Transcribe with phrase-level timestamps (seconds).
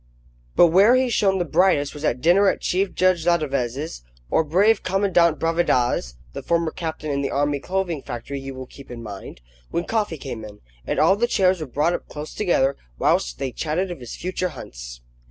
[0.55, 4.81] But where he shone the brightest was at dinner at Chief Judge Ladeveze's, or brave
[4.81, 9.41] Commandant Bravida's (the former captain in the Army Clothing Factory, you will keep in mind),
[9.69, 13.51] when coffee came in, and all the chairs were brought up closer together, whilst they
[13.51, 15.01] chatted of his future hunts.